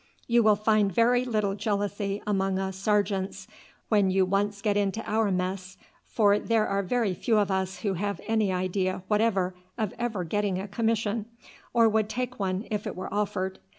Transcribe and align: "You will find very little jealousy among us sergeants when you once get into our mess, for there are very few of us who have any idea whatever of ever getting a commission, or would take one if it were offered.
"You 0.25 0.41
will 0.41 0.55
find 0.55 0.91
very 0.91 1.23
little 1.25 1.53
jealousy 1.53 2.23
among 2.25 2.57
us 2.57 2.75
sergeants 2.75 3.45
when 3.89 4.09
you 4.09 4.25
once 4.25 4.59
get 4.59 4.75
into 4.75 5.05
our 5.07 5.29
mess, 5.29 5.77
for 6.07 6.39
there 6.39 6.65
are 6.67 6.81
very 6.81 7.13
few 7.13 7.37
of 7.37 7.51
us 7.51 7.81
who 7.81 7.93
have 7.93 8.19
any 8.25 8.51
idea 8.51 9.03
whatever 9.09 9.53
of 9.77 9.93
ever 9.99 10.23
getting 10.23 10.57
a 10.59 10.67
commission, 10.67 11.27
or 11.71 11.87
would 11.87 12.09
take 12.09 12.39
one 12.39 12.65
if 12.71 12.87
it 12.87 12.95
were 12.95 13.13
offered. 13.13 13.59